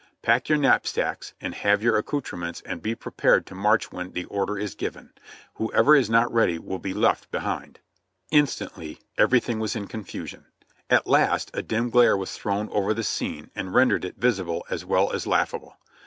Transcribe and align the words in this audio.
Pack 0.23 0.49
your 0.49 0.57
knap 0.57 0.87
sacks 0.87 1.35
and 1.39 1.53
have 1.53 1.83
your 1.83 1.95
accoutrements 1.95 2.61
and 2.65 2.81
be 2.81 2.95
prepared 2.95 3.45
to 3.45 3.53
march 3.53 3.91
when 3.91 4.13
the 4.13 4.25
order 4.25 4.57
is 4.57 4.73
given; 4.73 5.13
whoever 5.53 5.95
is 5.95 6.09
not 6.09 6.33
ready 6.33 6.57
will 6.57 6.79
be 6.79 6.91
left 6.91 7.29
be 7.29 7.37
hind." 7.37 7.79
Instantly 8.31 8.97
everything 9.19 9.59
was 9.59 9.75
in 9.75 9.85
confusion. 9.85 10.47
At 10.89 11.05
last 11.05 11.51
a 11.53 11.61
dim 11.61 11.91
glare 11.91 12.17
was 12.17 12.33
thrown 12.35 12.67
over 12.69 12.95
the 12.95 13.03
scene 13.03 13.51
and 13.55 13.75
rendered 13.75 14.03
it 14.03 14.17
visible 14.17 14.65
as 14.71 14.83
well 14.83 15.11
as 15.11 15.27
laughable. 15.27 15.77